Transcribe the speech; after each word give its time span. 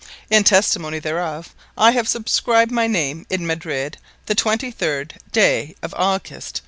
In 0.31 0.43
testimony 0.43 0.99
whereof, 0.99 1.53
I 1.77 1.91
have 1.91 2.07
subscribed 2.07 2.71
my 2.71 2.87
Name, 2.87 3.27
in 3.29 3.45
Madrid 3.45 3.97
the 4.25 4.33
23. 4.33 5.09
day 5.31 5.75
of 5.83 5.93
August. 5.93 6.59